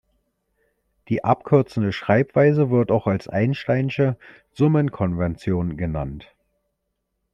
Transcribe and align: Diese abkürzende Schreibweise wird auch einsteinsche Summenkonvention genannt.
Diese 1.09 1.25
abkürzende 1.25 1.93
Schreibweise 1.93 2.71
wird 2.71 2.89
auch 2.89 3.05
einsteinsche 3.05 4.17
Summenkonvention 4.51 5.77
genannt. 5.77 6.33